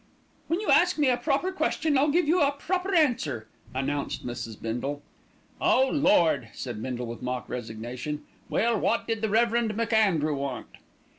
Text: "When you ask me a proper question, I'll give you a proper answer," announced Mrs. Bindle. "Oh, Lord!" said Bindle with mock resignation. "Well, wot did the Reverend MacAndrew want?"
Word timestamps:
"When 0.47 0.59
you 0.61 0.71
ask 0.71 0.97
me 0.97 1.09
a 1.09 1.15
proper 1.17 1.51
question, 1.51 1.95
I'll 1.95 2.09
give 2.09 2.27
you 2.27 2.41
a 2.41 2.51
proper 2.53 2.95
answer," 2.95 3.47
announced 3.71 4.25
Mrs. 4.25 4.59
Bindle. 4.59 5.03
"Oh, 5.61 5.87
Lord!" 5.93 6.49
said 6.53 6.81
Bindle 6.81 7.05
with 7.05 7.21
mock 7.21 7.47
resignation. 7.47 8.23
"Well, 8.49 8.79
wot 8.79 9.07
did 9.07 9.21
the 9.21 9.29
Reverend 9.29 9.77
MacAndrew 9.77 10.33
want?" 10.35 10.65